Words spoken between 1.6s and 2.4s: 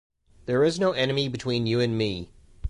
you and me.